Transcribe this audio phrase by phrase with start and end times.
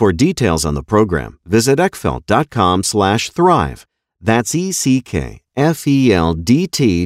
[0.00, 3.86] For details on the program, visit eckfeldt.com slash thrive.
[4.18, 5.06] That's E-C-K-F-E-L-D-T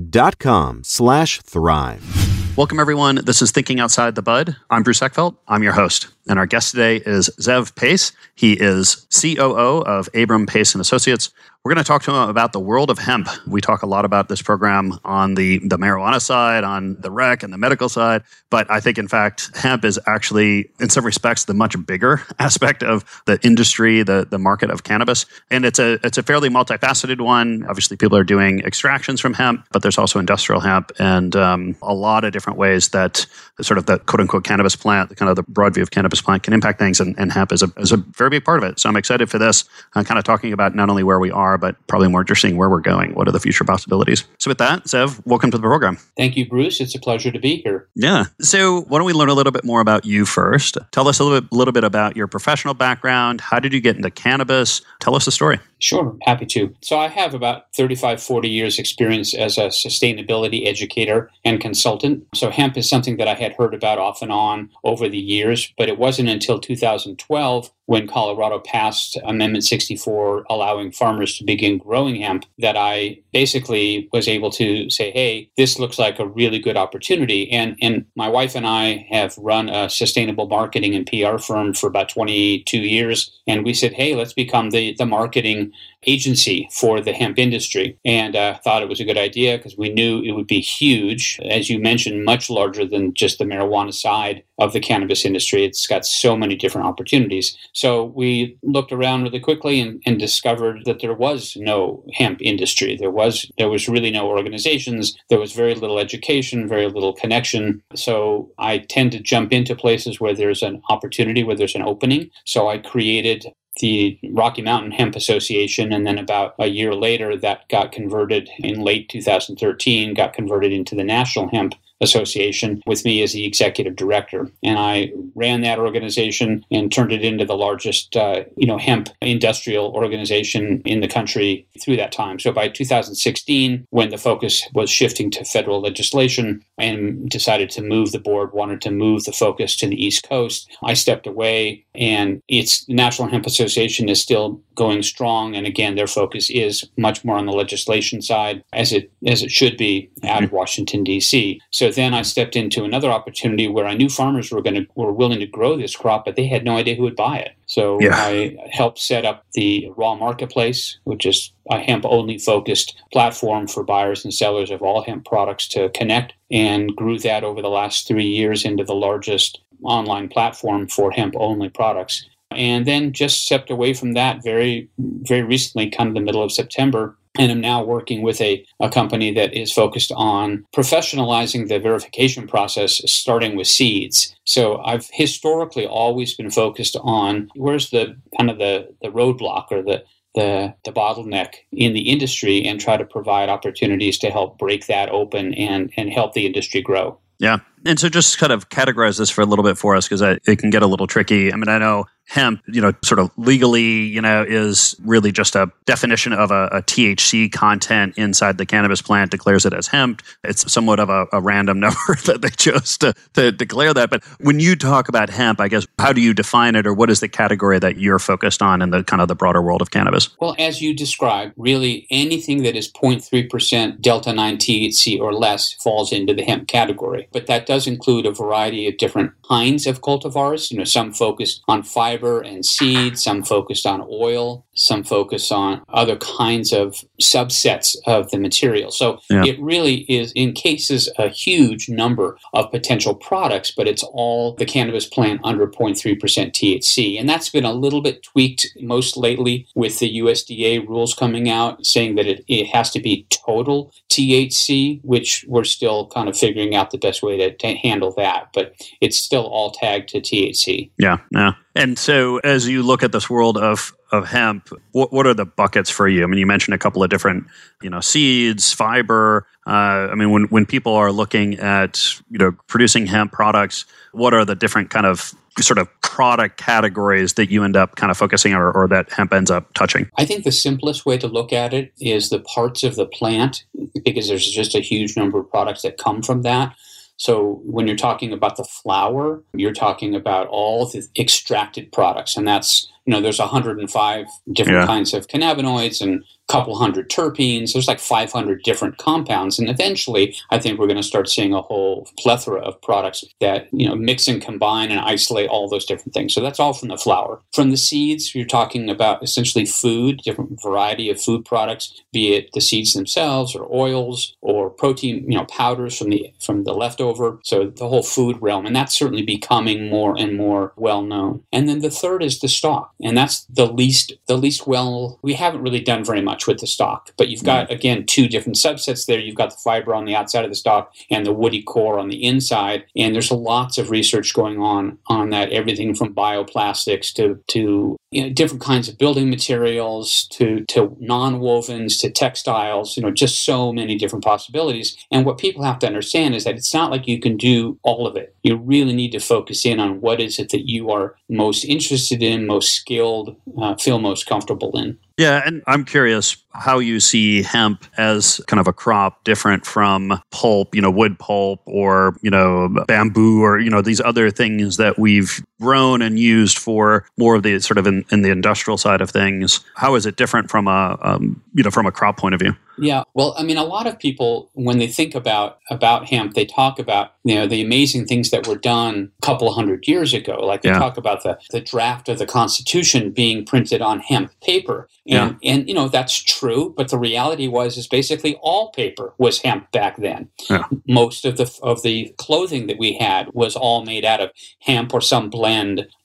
[0.00, 2.56] dot com slash thrive.
[2.56, 3.16] Welcome, everyone.
[3.24, 4.54] This is Thinking Outside the Bud.
[4.70, 5.34] I'm Bruce Eckfeldt.
[5.48, 6.13] I'm your host.
[6.28, 8.12] And our guest today is Zev Paiss.
[8.34, 11.30] He is COO of Abram Paiss and Associates.
[11.64, 13.26] We're going to talk to him about the world of hemp.
[13.46, 17.42] We talk a lot about this program on the, the marijuana side, on the rec
[17.42, 18.22] and the medical side.
[18.50, 22.82] But I think, in fact, hemp is actually, in some respects, the much bigger aspect
[22.82, 25.24] of the industry, the, the market of cannabis.
[25.50, 27.64] And it's a, it's a fairly multifaceted one.
[27.66, 31.94] Obviously, people are doing extractions from hemp, but there's also industrial hemp and um, a
[31.94, 33.24] lot of different ways that
[33.62, 36.13] sort of the quote unquote cannabis plant, the kind of the broad view of cannabis
[36.20, 37.00] plant can impact things.
[37.00, 38.80] And, and hemp is a, is a very big part of it.
[38.80, 39.64] So I'm excited for this,
[39.94, 42.68] uh, kind of talking about not only where we are, but probably more interesting where
[42.68, 43.14] we're going.
[43.14, 44.24] What are the future possibilities?
[44.38, 45.98] So, with that, Zev, welcome to the program.
[46.16, 46.80] Thank you, Bruce.
[46.80, 47.88] It's a pleasure to be here.
[47.94, 48.24] Yeah.
[48.40, 50.78] So, why don't we learn a little bit more about you first?
[50.92, 53.40] Tell us a little bit, little bit about your professional background.
[53.40, 54.82] How did you get into cannabis?
[55.00, 55.60] Tell us the story.
[55.84, 56.74] Sure, happy to.
[56.80, 62.26] So, I have about 35, 40 years' experience as a sustainability educator and consultant.
[62.34, 65.74] So, hemp is something that I had heard about off and on over the years,
[65.76, 72.16] but it wasn't until 2012 when Colorado passed Amendment 64, allowing farmers to begin growing
[72.16, 76.76] hemp, that I basically was able to say, hey, this looks like a really good
[76.76, 77.50] opportunity.
[77.50, 81.86] And, and my wife and I have run a sustainable marketing and PR firm for
[81.86, 83.30] about 22 years.
[83.46, 85.72] And we said, hey, let's become the, the marketing
[86.06, 87.98] agency for the hemp industry.
[88.04, 91.40] And uh, thought it was a good idea because we knew it would be huge.
[91.44, 95.64] As you mentioned, much larger than just the marijuana side of the cannabis industry.
[95.64, 97.56] It's got so many different opportunities.
[97.72, 102.96] So we looked around really quickly and, and discovered that there was no hemp industry.
[102.96, 105.16] There was there was really no organizations.
[105.28, 107.82] There was very little education, very little connection.
[107.94, 112.30] So I tend to jump into places where there's an opportunity, where there's an opening.
[112.44, 113.46] So I created
[113.80, 118.80] the Rocky Mountain Hemp Association, and then about a year later, that got converted in
[118.80, 124.50] late 2013, got converted into the National Hemp Association with me as the executive director.
[124.62, 129.08] And I ran that organization and turned it into the largest, uh, you know, hemp
[129.20, 132.38] industrial organization in the country through that time.
[132.38, 138.12] So by 2016, when the focus was shifting to federal legislation and decided to move
[138.12, 142.42] the board, wanted to move the focus to the East Coast, I stepped away and
[142.48, 145.54] it's the National Hemp Association is still going strong.
[145.54, 149.50] And again, their focus is much more on the legislation side as it, as it
[149.50, 151.60] should be out of Washington, D.C.
[151.70, 155.12] So then I stepped into another opportunity where I knew farmers were going to, were
[155.12, 157.52] willing to grow this crop, but they had no idea who would buy it.
[157.66, 158.14] So yeah.
[158.14, 163.82] I helped set up the raw marketplace, which is a hemp only focused platform for
[163.82, 168.06] buyers and sellers of all hemp products to connect and grew that over the last
[168.06, 172.28] three years into the largest online platform for hemp only products.
[172.50, 176.52] And then just stepped away from that very, very recently, kind of the middle of
[176.52, 181.78] September, and I'm now working with a, a company that is focused on professionalizing the
[181.78, 184.34] verification process, starting with seeds.
[184.44, 189.82] So I've historically always been focused on where's the kind of the, the roadblock or
[189.82, 190.04] the
[190.34, 195.08] the, the bottleneck in the industry and try to provide opportunities to help break that
[195.10, 197.16] open and, and help the industry grow.
[197.38, 197.58] Yeah.
[197.86, 200.58] And so just kind of categorize this for a little bit for us because it
[200.58, 201.52] can get a little tricky.
[201.52, 205.54] I mean, I know hemp, you know, sort of legally, you know, is really just
[205.54, 210.22] a definition of a, a, THC content inside the cannabis plant declares it as hemp.
[210.42, 214.10] It's somewhat of a, a random number that they chose to, to declare that.
[214.10, 217.10] But when you talk about hemp, I guess, how do you define it or what
[217.10, 219.90] is the category that you're focused on in the kind of the broader world of
[219.90, 220.28] cannabis?
[220.40, 226.12] Well, as you described, really anything that is 0.3% delta 9 THC or less falls
[226.12, 227.28] into the hemp category.
[227.32, 230.70] But that does include a variety of different kinds of cultivars.
[230.70, 231.82] You know, some focus on
[232.14, 238.30] fiber and seed, some focused on oil, some focus on other kinds of subsets of
[238.30, 238.90] the material.
[238.90, 239.44] So yeah.
[239.44, 245.06] it really is encases a huge number of potential products, but it's all the cannabis
[245.06, 247.18] plant under 0.3% THC.
[247.18, 251.84] And that's been a little bit tweaked most lately with the USDA rules coming out
[251.84, 256.74] saying that it, it has to be total THC, which we're still kind of figuring
[256.74, 258.48] out the best way to, to handle that.
[258.52, 260.90] But it's still all tagged to THC.
[260.98, 261.52] Yeah, yeah.
[261.74, 265.44] And so, as you look at this world of of hemp, what, what are the
[265.44, 266.22] buckets for you?
[266.22, 267.46] I mean, you mentioned a couple of different,
[267.82, 269.46] you know, seeds, fiber.
[269.66, 274.34] Uh, I mean, when when people are looking at you know producing hemp products, what
[274.34, 278.16] are the different kind of sort of product categories that you end up kind of
[278.16, 280.08] focusing or, or that hemp ends up touching?
[280.16, 283.64] I think the simplest way to look at it is the parts of the plant
[284.04, 286.76] because there's just a huge number of products that come from that.
[287.16, 292.46] So when you're talking about the flower, you're talking about all the extracted products, and
[292.46, 294.86] that's you know there's 105 different yeah.
[294.86, 297.72] kinds of cannabinoids and a couple hundred terpenes.
[297.72, 301.62] There's like 500 different compounds, and eventually, I think we're going to start seeing a
[301.62, 306.14] whole plethora of products that you know mix and combine and isolate all those different
[306.14, 306.34] things.
[306.34, 307.40] So that's all from the flower.
[307.52, 312.50] From the seeds, you're talking about essentially food, different variety of food products, be it
[312.52, 317.38] the seeds themselves or oils or protein, you know, powders from the from the leftover.
[317.42, 321.42] So the whole food realm, and that's certainly becoming more and more well known.
[321.52, 325.18] And then the third is the stalk, and that's the least the least well.
[325.22, 327.74] We haven't really done very much with the stalk But you've got, mm.
[327.74, 329.18] again, two different subsets there.
[329.18, 332.08] You've got the fiber on the outside of the stalk and the woody core on
[332.08, 332.84] the inside.
[332.96, 338.22] And there's lots of research going on on that, everything from bioplastics to, to you
[338.22, 343.72] know, different kinds of building materials to, to non-wovens to textiles, you know, just so
[343.72, 344.96] many different possibilities.
[345.10, 348.06] And what people have to understand is that it's not like you can do all
[348.06, 348.36] of it.
[348.42, 352.22] You really need to focus in on what is it that you are most interested
[352.22, 354.98] in, most skilled, uh, feel most comfortable in.
[355.16, 360.20] Yeah, and I'm curious how you see hemp as kind of a crop different from
[360.32, 364.76] pulp, you know, wood pulp or, you know, bamboo or, you know, these other things
[364.76, 368.76] that we've grown and used for more of the sort of in, in the industrial
[368.76, 369.60] side of things.
[369.74, 372.54] How is it different from a, um, you know, from a crop point of view?
[372.78, 376.44] Yeah, well, I mean, a lot of people when they think about about hemp, they
[376.44, 380.36] talk about you know the amazing things that were done a couple hundred years ago.
[380.44, 380.78] Like they yeah.
[380.78, 385.52] talk about the the draft of the Constitution being printed on hemp paper, and yeah.
[385.52, 386.74] and you know that's true.
[386.76, 390.28] But the reality was is basically all paper was hemp back then.
[390.50, 390.64] Yeah.
[390.88, 394.30] Most of the of the clothing that we had was all made out of
[394.60, 395.53] hemp or some blend.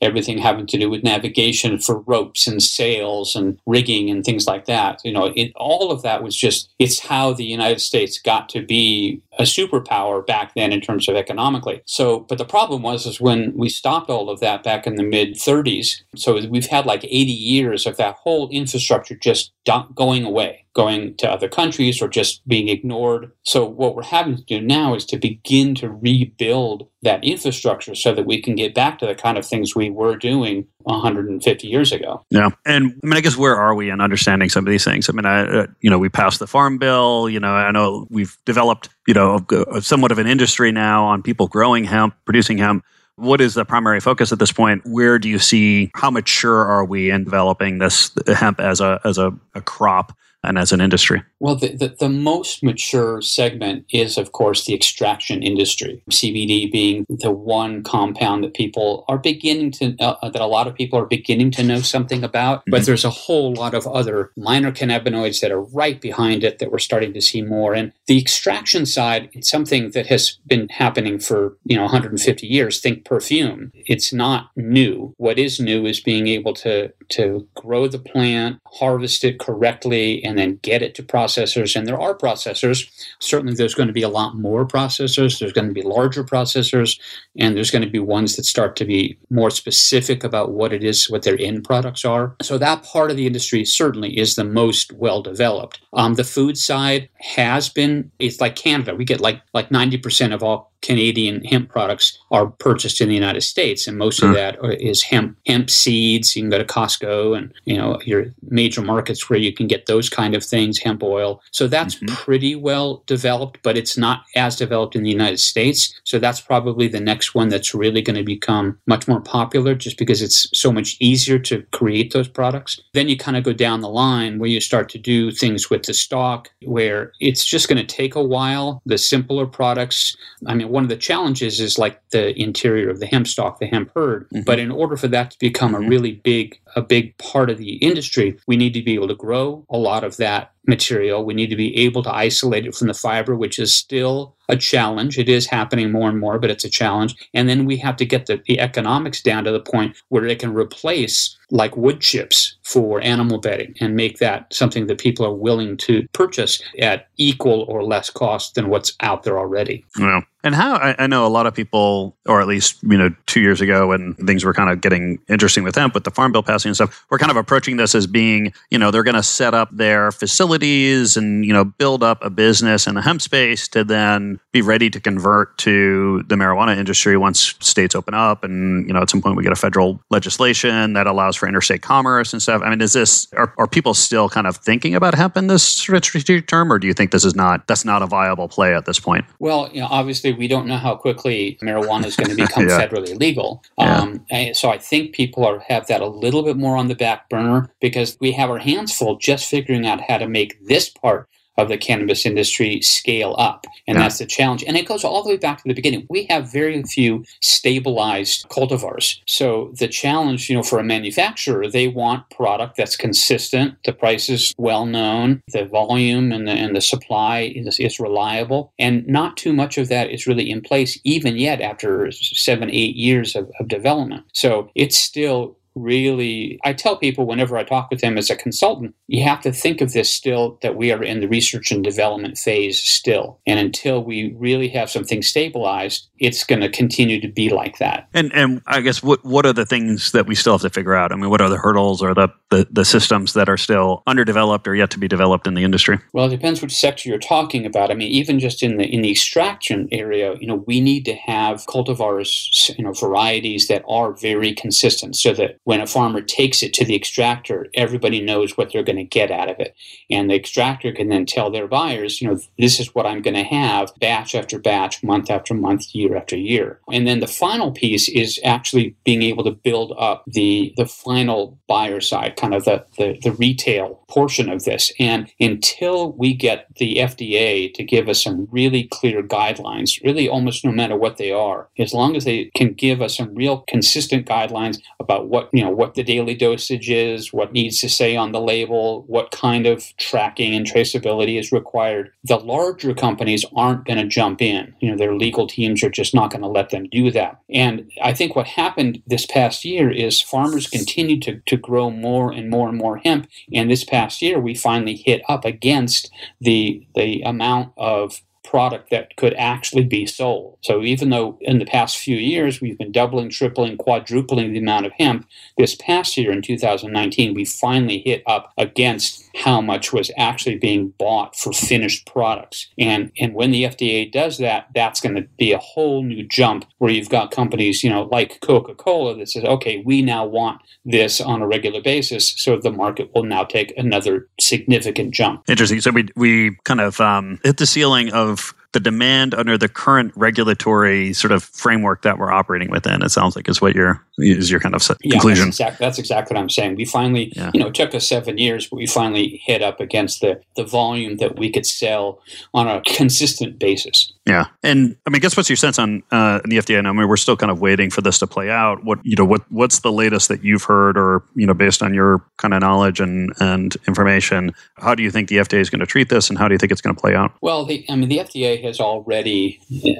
[0.01, 4.65] Everything having to do with navigation for ropes and sails and rigging and things like
[4.65, 5.01] that.
[5.03, 8.61] You know, it, all of that was just it's how the United States got to
[8.61, 11.81] be a superpower back then in terms of economically.
[11.85, 15.03] So, but the problem was is when we stopped all of that back in the
[15.03, 16.01] mid 30s.
[16.15, 19.53] So we've had like 80 years of that whole infrastructure just
[19.95, 23.31] going away going to other countries or just being ignored.
[23.43, 28.13] So what we're having to do now is to begin to rebuild that infrastructure so
[28.13, 31.91] that we can get back to the kind of things we were doing 150 years
[31.91, 32.23] ago.
[32.29, 35.09] Yeah, and I mean, I guess where are we in understanding some of these things?
[35.09, 37.29] I mean, I, uh, you know, we passed the farm bill.
[37.29, 39.45] You know, I know we've developed, you know,
[39.81, 42.83] somewhat of an industry now on people growing hemp, producing hemp.
[43.15, 44.83] What is the primary focus at this point?
[44.85, 49.17] Where do you see how mature are we in developing this hemp as a as
[49.17, 50.13] a, a crop?
[50.43, 51.21] and as an industry?
[51.39, 56.03] Well, the, the, the, most mature segment is, of course, the extraction industry.
[56.11, 60.75] CBD being the one compound that people are beginning to, uh, that a lot of
[60.75, 62.59] people are beginning to know something about.
[62.59, 62.71] Mm-hmm.
[62.71, 66.71] But there's a whole lot of other minor cannabinoids that are right behind it that
[66.71, 67.73] we're starting to see more.
[67.73, 72.81] And the extraction side, it's something that has been happening for, you know, 150 years.
[72.81, 73.71] Think perfume.
[73.73, 75.13] It's not new.
[75.17, 80.37] What is new is being able to, to grow the plant, harvest it correctly, and
[80.37, 81.75] then get it to processors.
[81.75, 82.89] And there are processors.
[83.19, 85.39] Certainly, there's going to be a lot more processors.
[85.39, 86.99] There's going to be larger processors,
[87.37, 90.83] and there's going to be ones that start to be more specific about what it
[90.83, 92.35] is, what their end products are.
[92.41, 95.81] So that part of the industry certainly is the most well developed.
[95.93, 98.11] Um, the food side has been.
[98.19, 98.95] It's like Canada.
[98.95, 103.41] We get like like 90% of all Canadian hemp products are purchased in the United
[103.41, 104.35] States, and most of hmm.
[104.35, 106.35] that is hemp hemp seeds.
[106.35, 109.85] You can go to Costco and you know your major markets where you can get
[109.85, 111.41] those kind of things, hemp oil.
[111.51, 112.15] So that's mm-hmm.
[112.15, 115.99] pretty well developed, but it's not as developed in the United States.
[116.03, 119.97] So that's probably the next one that's really going to become much more popular, just
[119.97, 122.79] because it's so much easier to create those products.
[122.93, 125.83] Then you kind of go down the line where you start to do things with
[125.83, 128.81] the stalk, where it's just going to take a while.
[128.85, 133.05] The simpler products, I mean one of the challenges is like the interior of the
[133.05, 134.27] hemp stalk, the hemp hurd.
[134.29, 134.43] Mm-hmm.
[134.43, 135.89] But in order for that to become a mm-hmm.
[135.89, 139.65] really big a big part of the industry, we need to be able to grow
[139.69, 141.25] a lot of that material.
[141.25, 144.57] We need to be able to isolate it from the fiber, which is still a
[144.57, 145.17] challenge.
[145.17, 147.15] It is happening more and more, but it's a challenge.
[147.33, 150.39] And then we have to get the, the economics down to the point where it
[150.39, 155.33] can replace like wood chips for animal bedding and make that something that people are
[155.33, 159.83] willing to purchase at equal or less cost than what's out there already.
[159.99, 163.09] Well, and how I, I, know a lot of people, or at least you know,
[163.25, 166.31] two years ago when things were kind of getting interesting with hemp, with the farm
[166.31, 169.15] bill passing and stuff, we're kind of approaching this as being, you know, they're going
[169.15, 170.11] to set up their
[170.59, 174.61] facilities and you know build up a business in the hemp space to then be
[174.61, 179.09] ready to convert to the marijuana industry once states open up, and you know, at
[179.09, 182.61] some point we get a federal legislation that allows for interstate commerce and stuff.
[182.63, 185.63] I mean, is this are, are people still kind of thinking about hemp in this
[185.63, 188.85] strategic term, or do you think this is not that's not a viable play at
[188.85, 189.25] this point?
[189.39, 192.79] Well, you know, obviously we don't know how quickly marijuana is going to become yeah.
[192.79, 193.63] federally legal.
[193.77, 194.25] Um.
[194.53, 197.69] So I think people are have that a little bit more on the back burner
[197.79, 201.27] because we have our hands full just figuring out how to make this part
[201.57, 203.65] of the cannabis industry scale up.
[203.85, 204.03] And yeah.
[204.03, 204.63] that's the challenge.
[204.63, 206.07] And it goes all the way back to the beginning.
[206.09, 209.19] We have very few stabilized cultivars.
[209.27, 214.29] So the challenge, you know, for a manufacturer, they want product that's consistent, the price
[214.29, 218.71] is well known, the volume and the, and the supply is, is reliable.
[218.79, 222.95] And not too much of that is really in place, even yet after seven, eight
[222.95, 224.23] years of, of development.
[224.33, 228.93] So it's still really i tell people whenever i talk with them as a consultant
[229.07, 232.37] you have to think of this still that we are in the research and development
[232.37, 233.39] phase still.
[233.47, 238.09] And until we really have something stabilized it's going to continue to be like that.
[238.13, 240.95] And and i guess what what are the things that we still have to figure
[240.95, 241.11] out?
[241.11, 244.67] I mean what are the hurdles or the the, the systems that are still underdeveloped
[244.67, 245.99] or yet to be developed in the industry?
[246.13, 247.91] Well it depends which sector you're talking about.
[247.91, 251.15] I mean even just in the in the extraction area you know we need to
[251.15, 256.63] have cultivars you know varieties that are very consistent so that when a farmer takes
[256.63, 259.75] it to the extractor, everybody knows what they're going to get out of it.
[260.09, 263.35] And the extractor can then tell their buyers, you know, this is what I'm going
[263.35, 266.79] to have batch after batch, month after month, year after year.
[266.91, 271.59] And then the final piece is actually being able to build up the, the final
[271.67, 274.91] buyer side, kind of the, the, the retail portion of this.
[274.99, 280.65] And until we get the FDA to give us some really clear guidelines, really almost
[280.65, 284.25] no matter what they are, as long as they can give us some real consistent
[284.25, 288.31] guidelines about what you know what the daily dosage is, what needs to say on
[288.31, 292.11] the label, what kind of tracking and traceability is required.
[292.23, 294.73] The larger companies aren't going to jump in.
[294.79, 297.39] You know, their legal teams are just not going to let them do that.
[297.49, 302.31] And I think what happened this past year is farmers continued to, to grow more
[302.31, 303.27] and more and more hemp.
[303.53, 309.15] And this past year, we finally hit up against the the amount of product that
[309.15, 310.57] could actually be sold.
[310.61, 314.87] So even though in the past few years we've been doubling, tripling, quadrupling the amount
[314.87, 315.27] of hemp,
[315.57, 320.93] this past year in 2019 we finally hit up against how much was actually being
[320.97, 322.67] bought for finished products.
[322.77, 326.65] And and when the FDA does that, that's going to be a whole new jump
[326.77, 331.21] where you've got companies, you know, like Coca-Cola that says, okay, we now want this
[331.21, 335.43] on a regular basis, so the market will now take another significant jump.
[335.47, 335.81] Interesting.
[335.81, 340.13] So we we kind of um, hit the ceiling of the demand under the current
[340.15, 343.01] regulatory sort of framework that we're operating within.
[343.01, 345.19] It sounds like is what your is your kind of conclusion.
[345.21, 346.75] Yeah, that's, exact, that's exactly what I'm saying.
[346.75, 347.51] We finally, yeah.
[347.53, 350.63] you know, it took us seven years, but we finally hit up against the the
[350.63, 352.21] volume that we could sell
[352.53, 354.13] on a consistent basis.
[354.25, 356.77] Yeah, and I mean, guess what's your sense on uh, the FDA?
[356.77, 358.83] And I mean, we're still kind of waiting for this to play out.
[358.83, 361.93] What you know, what what's the latest that you've heard, or you know, based on
[361.93, 365.79] your kind of knowledge and and information, how do you think the FDA is going
[365.79, 367.33] to treat this, and how do you think it's going to play out?
[367.41, 369.59] Well, the, I mean, the FDA has already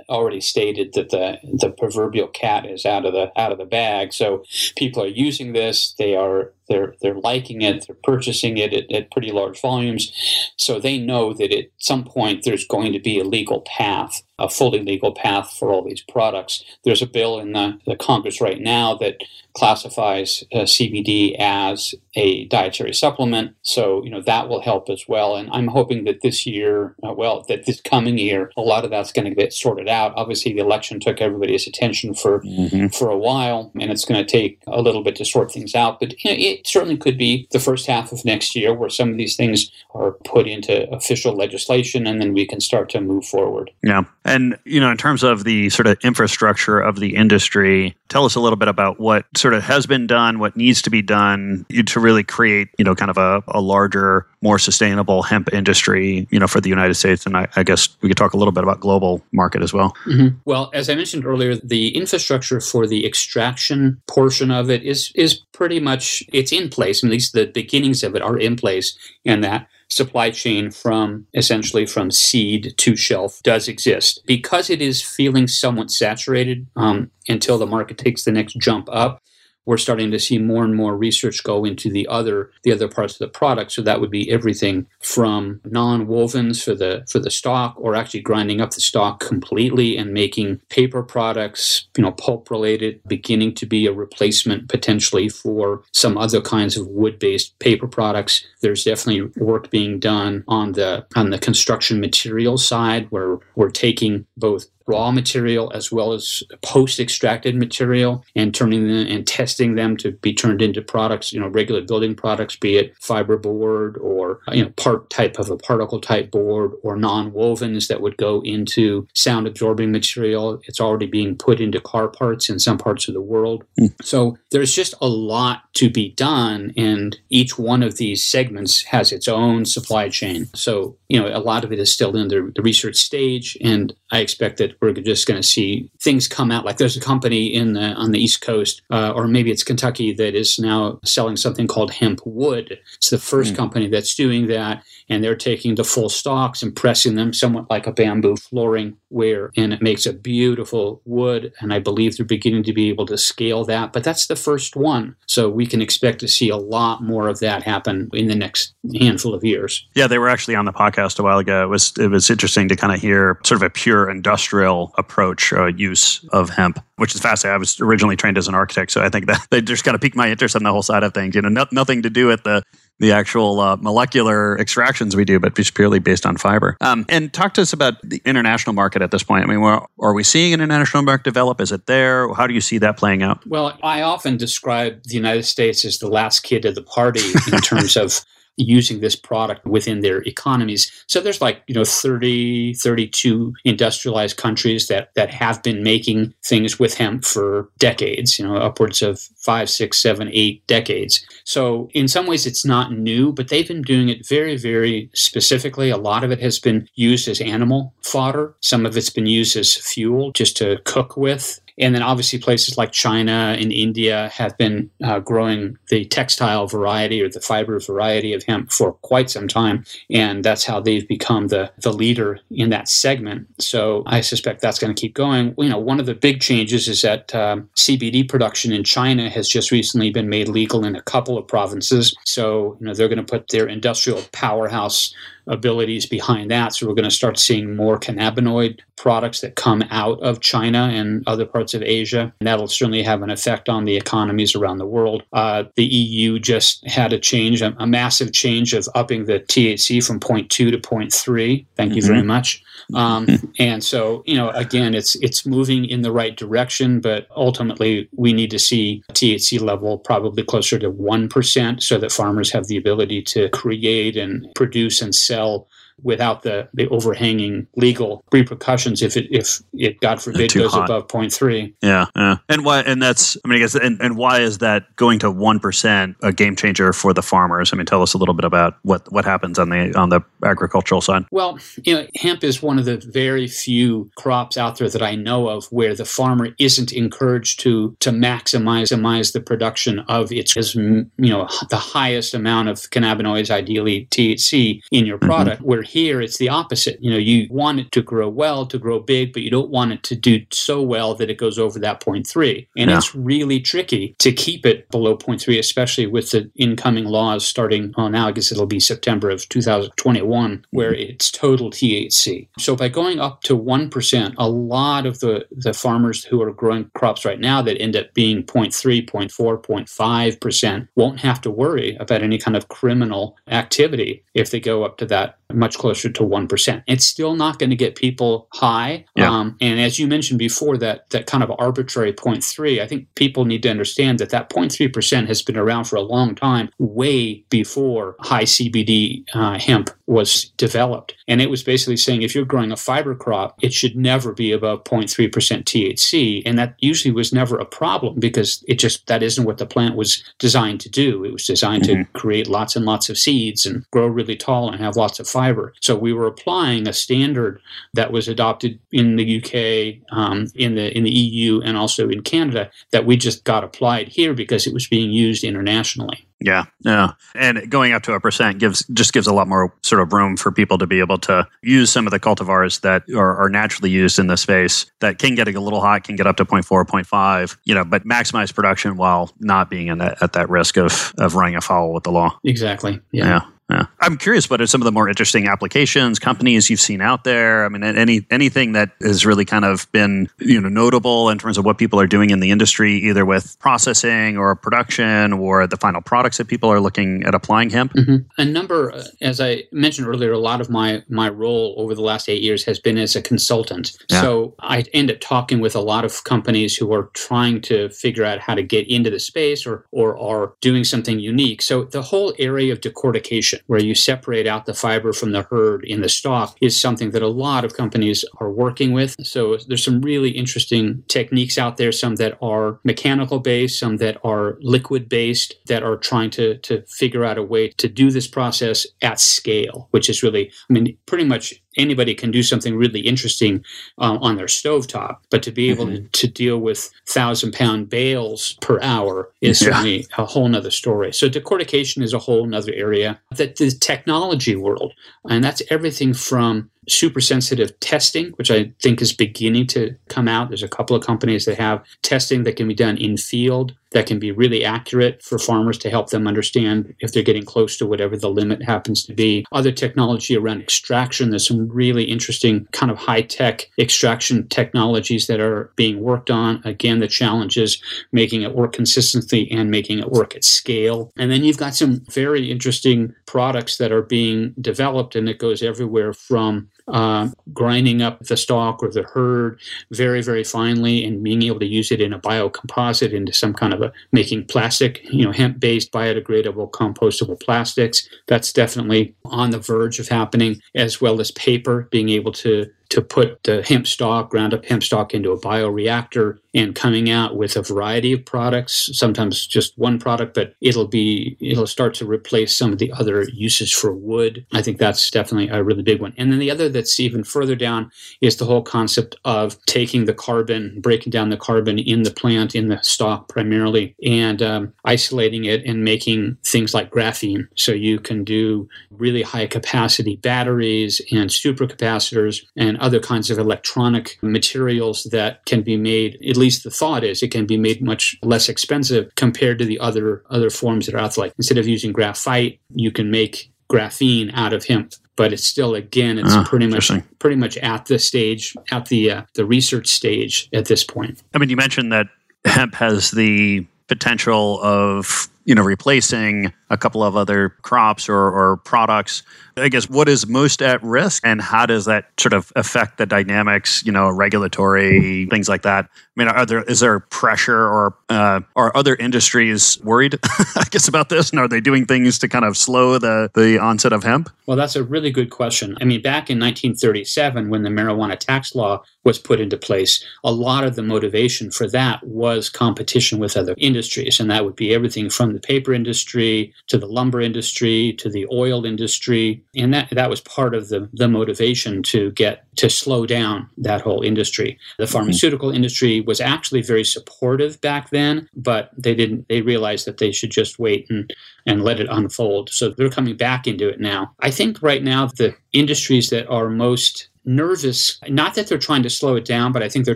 [0.10, 4.13] already stated that the the proverbial cat is out of the out of the bag.
[4.13, 4.44] So
[4.78, 5.94] people are using this.
[5.98, 7.86] They are they're they're liking it.
[7.88, 10.12] They're purchasing it at, at pretty large volumes.
[10.56, 14.50] So they know that at some point there's going to be a legal path a
[14.50, 16.64] fully legal path for all these products.
[16.84, 19.22] There's a bill in the, the Congress right now that
[19.54, 23.56] classifies uh, CBD as a dietary supplement.
[23.62, 25.36] So, you know, that will help as well.
[25.36, 28.92] And I'm hoping that this year, uh, well, that this coming year, a lot of
[28.92, 30.14] that's going to get sorted out.
[30.16, 32.88] Obviously, the election took everybody's attention for mm-hmm.
[32.88, 36.00] for a while, and it's going to take a little bit to sort things out.
[36.00, 39.10] But you know, it certainly could be the first half of next year where some
[39.10, 43.25] of these things are put into official legislation, and then we can start to move
[43.25, 43.72] forward.
[43.84, 44.04] Yeah.
[44.25, 48.36] And, you know, in terms of the sort of infrastructure of the industry, tell us
[48.36, 51.66] a little bit about what sort of has been done, what needs to be done
[51.86, 56.39] to really create, you know, kind of a, a larger, more sustainable hemp industry, you
[56.39, 57.25] know, for the United States.
[57.25, 59.96] And I, I guess we could talk a little bit about global market as well.
[60.06, 60.38] Mm-hmm.
[60.46, 65.36] Well, as I mentioned earlier, the infrastructure for the extraction portion of it is is
[65.51, 67.04] pretty much it's in place.
[67.04, 71.86] At least the beginnings of it are in place, and that supply chain from essentially
[71.86, 74.22] from seed to shelf does exist.
[74.25, 79.22] Because it is feeling somewhat saturated um, until the market takes the next jump up,
[79.70, 83.14] we're starting to see more and more research go into the other the other parts
[83.14, 83.72] of the product.
[83.72, 88.62] So that would be everything from non-wovens for the for the stalk, or actually grinding
[88.62, 93.86] up the stalk completely and making paper products, you know, pulp related, beginning to be
[93.86, 98.44] a replacement potentially for some other kinds of wood-based paper products.
[98.62, 104.26] There's definitely work being done on the on the construction material side where we're taking
[104.36, 109.95] both raw material as well as post extracted material and turning them and testing them
[109.95, 114.63] to be turned into products, you know, regular building products, be it fiberboard or, you
[114.63, 119.08] know, part type of a particle type board or non wovens that would go into
[119.13, 120.60] sound absorbing material.
[120.65, 123.63] It's already being put into car parts in some parts of the world.
[123.80, 123.93] Mm.
[124.02, 126.73] So there's just a lot to be done.
[126.75, 130.47] And each one of these segments has its own supply chain.
[130.56, 133.56] So, you know, a lot of it is still in the, the research stage.
[133.62, 136.65] And I expect that we're just going to see things come out.
[136.65, 140.13] Like there's a company in the, on the East Coast, uh, or maybe it's Kentucky,
[140.13, 142.80] that is now selling something called hemp wood.
[142.95, 143.58] It's the first mm.
[143.58, 147.88] company that's doing that, and they're taking the full stalks and pressing them somewhat like
[147.88, 151.52] a bamboo flooring where, and it makes a beautiful wood.
[151.60, 154.76] And I believe they're beginning to be able to scale that, but that's the first
[154.76, 155.15] one.
[155.28, 158.74] So we can expect to see a lot more of that happen in the next
[159.00, 159.88] handful of years.
[159.95, 161.63] Yeah, they were actually on the podcast a while ago.
[161.63, 165.52] It was it was interesting to kind of hear sort of a pure industrial approach
[165.52, 167.56] uh, use of hemp, which is fascinating.
[167.56, 170.02] I was originally trained as an architect, so I think that they just kind of
[170.02, 171.34] piqued my interest in the whole side of things.
[171.34, 172.62] You know, no, nothing to do with the
[173.00, 176.76] the actual uh, molecular extractions we do, but just purely based on fiber.
[176.82, 179.46] Um, and talk to us about the international market at this point.
[179.46, 179.64] I mean,
[180.00, 181.62] are we seeing an international market develop?
[181.62, 182.32] Is it there?
[182.34, 183.46] How do you see that playing out?
[183.48, 187.62] Well, I often describe the United States as the last kid of the party in
[187.62, 188.26] terms of
[188.60, 190.91] using this product within their economies.
[191.08, 196.80] So there's like, you know, 30, 32 industrialized countries that, that have been making things
[196.80, 201.26] with hemp for decades, you know, upwards of five, six, seven, eight decades.
[201.45, 205.89] So in some ways it's not new, but they've been doing it very, very specifically.
[205.89, 208.56] A lot of it has been used as animal fodder.
[208.62, 211.60] Some of it's been used as fuel just to cook with.
[211.80, 217.22] And then obviously places like China and India have been uh, growing the textile variety
[217.22, 219.86] or the fiber variety of hemp for quite some time.
[220.10, 223.48] And that's how they've become the, the leader in that segment.
[223.60, 225.56] So I suspect that's going to keep going.
[225.58, 229.48] You know, one of the big changes is that um, CBD production in China has
[229.48, 232.15] just recently been made legal in a couple of provinces.
[232.26, 235.13] So, you know, they're going to put their industrial powerhouse
[235.50, 236.74] abilities behind that.
[236.74, 241.24] So we're going to start seeing more cannabinoid products that come out of China and
[241.28, 242.34] other parts of Asia.
[242.40, 245.24] And that'll certainly have an effect on the economies around the world.
[245.34, 250.06] Uh, the EU just had a change, a, a, massive change of upping the THC
[250.06, 251.66] from 0.2 to 0.3.
[251.76, 252.08] Thank you mm-hmm.
[252.08, 252.64] very much.
[252.93, 258.10] Um, and so, you know, again, it's it's moving in the right direction, but ultimately
[258.15, 262.67] we need to see THC level probably closer to one percent, so that farmers have
[262.67, 265.67] the ability to create and produce and sell
[266.04, 270.86] without the, the overhanging legal repercussions if it if it God forbid goes hot.
[270.86, 271.74] above 0.3.
[271.82, 272.38] Yeah, yeah.
[272.48, 275.32] And why and that's I mean I guess and, and why is that going to
[275.32, 277.72] one percent a game changer for the farmers?
[277.74, 280.22] I mean tell us a little bit about what what happens on the on the
[280.44, 281.26] agricultural side.
[281.32, 285.16] Well, you know, hemp is one of the very few crops out there that I
[285.16, 288.90] know of where the farmer isn't encouraged to to maximize,
[289.34, 295.18] the production of its you know the highest amount of cannabinoids, ideally THC, in your
[295.18, 295.28] mm-hmm.
[295.28, 295.58] product.
[295.58, 295.70] Mm-hmm.
[295.70, 297.02] Where here, it's the opposite.
[297.02, 299.91] You know, you want it to grow well, to grow big, but you don't want
[299.91, 302.67] it to do so well that it goes over that 0.3.
[302.78, 302.97] And yeah.
[302.97, 308.12] it's really tricky to keep it below 0.3, especially with the incoming laws starting on
[308.12, 308.28] now.
[308.28, 311.12] I guess it'll be September of 2021, where mm-hmm.
[311.12, 312.47] it's total THC.
[312.60, 316.91] So by going up to 1%, a lot of the, the farmers who are growing
[316.93, 322.21] crops right now that end up being 0.3, 0.4, 0.5% won't have to worry about
[322.21, 326.84] any kind of criminal activity if they go up to that much closer to 1%.
[326.88, 329.06] It's still not going to get people high.
[329.16, 329.32] Yeah.
[329.32, 333.46] Um, and as you mentioned before, that, that kind of arbitrary 0.3, I think people
[333.46, 338.16] need to understand that that 0.3% has been around for a long time, way before
[338.20, 341.16] high CBD uh, hemp was developed.
[341.28, 344.52] And it was basically saying if you're growing a fiber crop, it should never be
[344.52, 346.42] above 0.3% THC.
[346.46, 349.96] And that usually was never a problem because it just, that isn't what the plant
[349.96, 351.24] was designed to do.
[351.24, 352.04] It was designed mm-hmm.
[352.04, 355.28] to create lots and lots of seeds and grow really tall and have lots of
[355.28, 355.38] fiber.
[355.82, 357.62] So we were applying a standard
[357.93, 362.21] that was adopted in the UK, um, in the in the EU, and also in
[362.21, 366.25] Canada that we just got applied here because it was being used internationally.
[366.41, 370.02] Yeah, yeah, and going up to a percent gives just gives a lot more sort
[370.02, 373.43] of room for people to be able to use some of the cultivars that are,
[373.43, 376.38] are naturally used in the space that can get a little hot, can get up
[376.38, 380.49] to 0.4, 0.5, you know, but maximize production while not being in that, at that
[380.49, 382.39] risk of of running afoul with the law.
[382.45, 383.02] Exactly.
[383.12, 383.25] Yeah.
[383.25, 383.41] yeah.
[383.69, 383.86] Yeah.
[383.99, 387.65] I'm curious what are some of the more interesting applications, companies you've seen out there?
[387.65, 391.58] I mean, any anything that has really kind of been you know notable in terms
[391.58, 395.77] of what people are doing in the industry, either with processing or production or the
[395.77, 397.93] final products that people are looking at applying hemp.
[397.93, 398.41] Mm-hmm.
[398.41, 402.27] A number, as I mentioned earlier, a lot of my my role over the last
[402.27, 403.97] eight years has been as a consultant.
[404.10, 404.21] Yeah.
[404.21, 408.25] So I end up talking with a lot of companies who are trying to figure
[408.25, 411.62] out how to get into the space or or are doing something unique.
[411.62, 415.84] So the whole area of decortication where you separate out the fiber from the hurd
[415.86, 419.15] in the stalk, is something that a lot of companies are working with.
[419.24, 424.17] So there's some really interesting techniques out there, some that are mechanical based, some that
[424.24, 428.28] are liquid based, that are trying to, to figure out a way to do this
[428.28, 433.00] process at scale, which is really, I mean, pretty much anybody can do something really
[433.00, 433.63] interesting
[433.98, 436.06] uh, on their stovetop, but to be able mm-hmm.
[436.12, 439.68] to, to, deal with thousand pound bales per hour is yeah.
[439.68, 441.12] certainly a whole nother story.
[441.12, 443.20] So decortication is a whole nother area.
[443.36, 444.94] That the technology world,
[445.30, 450.49] and that's everything from super sensitive testing, which I think is beginning to come out.
[450.49, 454.06] There's a couple of companies that have testing that can be done in field that
[454.06, 457.88] can be really accurate for farmers to help them understand if they're getting close to
[457.88, 459.45] whatever the limit happens to be.
[459.52, 465.39] Other technology around extraction, there's some really interesting kind of high tech extraction technologies that
[465.39, 466.62] are being worked on.
[466.65, 471.12] Again, the challenge is making it work consistently and making it work at scale.
[471.17, 475.63] And then you've got some very interesting products that are being developed, and it goes
[475.63, 479.60] everywhere from uh, grinding up the stalk or the hurd
[479.91, 483.73] very, very finely and being able to use it in a biocomposite into some kind
[483.73, 488.08] of a making plastic, you know, hemp based biodegradable compostable plastics.
[488.28, 493.02] That's definitely on the verge of happening, as well as paper, being able to to
[493.02, 497.56] put the hemp stalk, ground up hemp stalk into a bioreactor and coming out with
[497.56, 502.56] a variety of products, sometimes just one product, but it'll be, it'll start to replace
[502.56, 504.45] some of the other uses for wood.
[504.52, 506.13] I think that's definitely a really big one.
[506.17, 510.13] And then the other that's even further down is the whole concept of taking the
[510.13, 515.45] carbon, breaking down the carbon in the plant, in the stalk primarily, and um, isolating
[515.45, 517.47] it and making things like graphene.
[517.56, 524.18] So you can do really high capacity batteries and supercapacitors and other kinds of electronic
[524.22, 528.18] materials that can be made, at least the thought is it can be made much
[528.24, 531.26] less expensive compared to the other other forms that are out there.
[531.26, 535.76] Like instead of using graphite, you can make graphene out of hemp but it's still
[535.76, 536.89] again it's Ah, pretty much
[537.20, 541.22] pretty much at the stage at the uh, the research stage at this point.
[541.36, 542.08] I mean, you mentioned that
[542.46, 548.58] hemp has the potential of you know replacing a couple of other crops or, or
[548.58, 549.23] products.
[549.58, 553.06] I guess what is most at risk, and how does that sort of affect the
[553.06, 553.84] dynamics?
[553.86, 555.86] You know, regulatory things like that.
[555.86, 560.19] I mean, are there is there pressure or uh, are other industries worried?
[560.56, 563.60] I guess about this, and are they doing things to kind of slow the the
[563.60, 564.30] onset of hemp?
[564.45, 565.78] Well, that's a really good question.
[565.82, 570.32] I mean, back in 1937, when the marijuana tax law was put into place, a
[570.32, 574.19] lot of the motivation for that was competition with other industries.
[574.19, 578.28] And that would be everything from the paper industry to the lumber industry to the
[578.32, 579.44] oil industry.
[579.56, 583.82] And that, that was part of the, the motivation to get to slow down that
[583.82, 584.58] whole industry.
[584.78, 584.94] The mm-hmm.
[584.94, 590.12] pharmaceutical industry was actually very supportive back then, but they didn't, they realized that they
[590.12, 591.13] should just wait and
[591.46, 592.50] and let it unfold.
[592.52, 594.13] So they're coming back into it now.
[594.20, 598.89] I think right now the industries that are most nervous not that they're trying to
[598.89, 599.96] slow it down but i think they're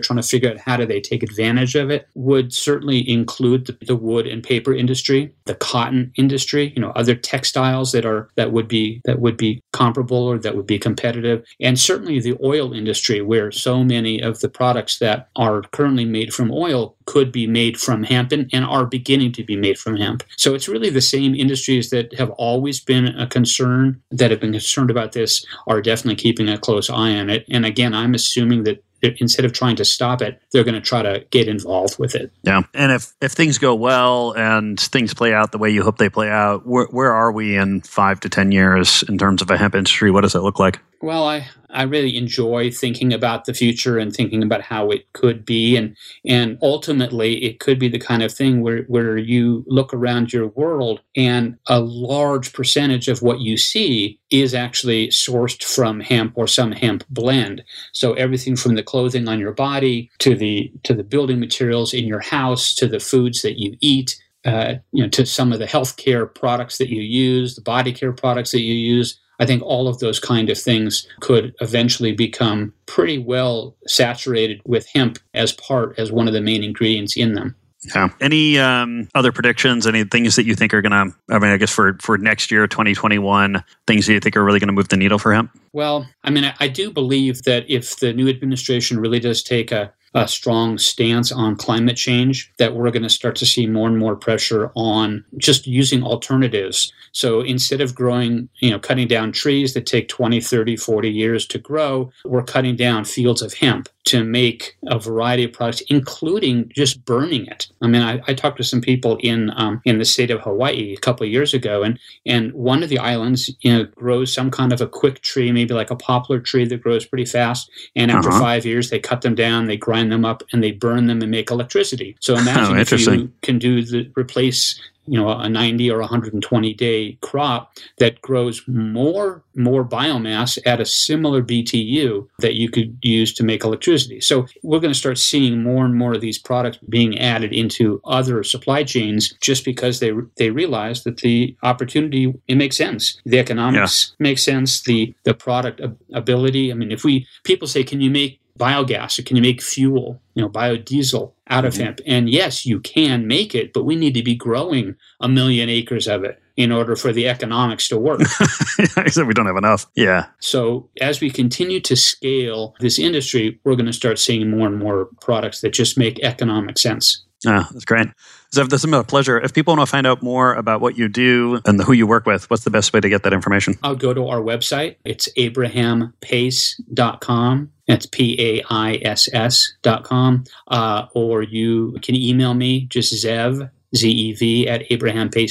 [0.00, 3.76] trying to figure out how do they take advantage of it would certainly include the,
[3.86, 8.52] the wood and paper industry the cotton industry you know other textiles that are that
[8.52, 11.44] would be that would be comparable or that would be competitive.
[11.60, 16.32] And certainly the oil industry where so many of the products that are currently made
[16.32, 19.96] from oil could be made from hemp and, and are beginning to be made from
[19.96, 24.40] hemp so it's really the same industries that have always been a concern that have
[24.40, 28.14] been concerned about this are definitely keeping a close eye on it and again i'm
[28.14, 28.82] assuming that
[29.18, 32.32] instead of trying to stop it, they're going to try to get involved with it.
[32.42, 35.98] Yeah, and if if things go well and things play out the way you hope
[35.98, 39.50] they play out, where where are we in five to ten years in terms of
[39.50, 40.10] a hemp industry?
[40.10, 40.80] What does it look like?
[41.00, 45.44] Well, I, I really enjoy thinking about the future and thinking about how it could
[45.44, 49.92] be and and ultimately it could be the kind of thing where, where you look
[49.92, 56.00] around your world and a large percentage of what you see is actually sourced from
[56.00, 57.62] hemp or some hemp blend.
[57.92, 62.06] So everything from the clothing on your body to the to the building materials in
[62.06, 65.64] your house to the foods that you eat uh, you know, to some of the
[65.66, 69.18] healthcare products that you use, the body care products that you use.
[69.40, 74.86] I think all of those kind of things could eventually become pretty well saturated with
[74.94, 77.56] hemp as part as one of the main ingredients in them.
[77.94, 78.08] Yeah.
[78.20, 79.86] Any um, other predictions?
[79.86, 81.14] Any things that you think are going to?
[81.28, 84.36] I mean, I guess for for next year, twenty twenty one, things that you think
[84.36, 85.50] are really going to move the needle for hemp?
[85.72, 89.70] Well, I mean, I, I do believe that if the new administration really does take
[89.70, 93.88] a a strong stance on climate change, that we're going to start to see more
[93.88, 96.92] and more pressure on just using alternatives.
[97.12, 101.46] So instead of growing, you know, cutting down trees that take 20, 30, 40 years
[101.46, 106.70] to grow, we're cutting down fields of hemp to make a variety of products, including
[106.74, 107.68] just burning it.
[107.80, 110.92] I mean, I, I talked to some people in um, in the state of Hawaii
[110.92, 114.50] a couple of years ago, and and one of the islands, you know, grows some
[114.50, 117.70] kind of a quick tree, maybe like a poplar tree that grows pretty fast.
[117.96, 118.40] And after Uh-huh.
[118.40, 121.30] five years, they cut them down, they grind them up, and they burn them and
[121.30, 122.16] make electricity.
[122.20, 127.18] So imagine if you can do the replace you know a 90 or 120 day
[127.20, 133.44] crop that grows more more biomass at a similar BTU that you could use to
[133.44, 134.20] make electricity.
[134.20, 138.00] So we're going to start seeing more and more of these products being added into
[138.04, 143.20] other supply chains just because they they realize that the opportunity it makes sense.
[143.24, 144.82] The economics make sense.
[144.82, 145.80] The the product
[146.12, 146.70] ability.
[146.70, 150.20] I mean, if we people say, can you make biogas or can you make fuel,
[150.34, 151.84] you know, biodiesel out of mm-hmm.
[151.84, 152.00] hemp?
[152.06, 156.06] And yes, you can make it, but we need to be growing a million acres
[156.06, 158.20] of it in order for the economics to work.
[159.08, 159.86] Said we don't have enough.
[159.96, 160.26] Yeah.
[160.40, 164.78] so as we continue to scale this industry, we're going to start seeing more and
[164.78, 167.24] more products that just make economic sense.
[167.44, 168.06] Yeah, that's great.
[168.54, 169.38] Zev, this has been a pleasure.
[169.38, 172.24] If people want to find out more about what you do and who you work
[172.24, 173.74] with, what's the best way to get that information?
[173.82, 174.94] I'll go to our website.
[175.04, 177.70] It's abrahampace.com.
[177.86, 180.44] That's P A I S S dot com.
[180.68, 184.88] Uh, or you can email me, just Zev, Z E V, at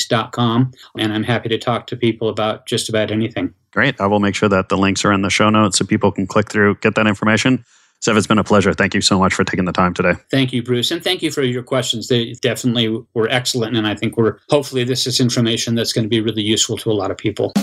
[0.10, 3.54] dot com, And I'm happy to talk to people about just about anything.
[3.72, 4.00] Great.
[4.00, 6.28] I will make sure that the links are in the show notes so people can
[6.28, 7.66] click through, get that information.
[8.02, 8.74] Zev, it's been a pleasure.
[8.74, 10.14] Thank you so much for taking the time today.
[10.30, 10.92] Thank you, Bruce.
[10.92, 12.10] And thank you for your questions.
[12.10, 13.78] They definitely were excellent.
[13.78, 16.92] And I think we're hopefully this is information that's going to be really useful to
[16.92, 17.54] a lot of people.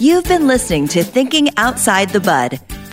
[0.00, 2.58] You've been listening to Thinking Outside the Bud